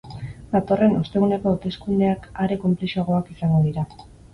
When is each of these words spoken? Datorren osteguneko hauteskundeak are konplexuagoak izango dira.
Datorren 0.55 0.95
osteguneko 1.01 1.53
hauteskundeak 1.53 2.29
are 2.47 2.61
konplexuagoak 2.67 3.33
izango 3.39 3.67
dira. 3.73 3.91